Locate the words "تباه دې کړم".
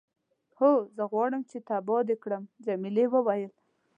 1.67-2.43